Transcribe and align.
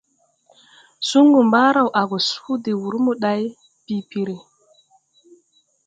Sungu 1.09 1.39
mbaaraw 1.47 1.89
a 1.99 2.01
go 2.09 2.17
suu 2.27 2.55
de 2.63 2.71
wūr 2.81 2.95
moday 3.05 3.41
bii 3.85 4.05
piiri. 4.09 4.37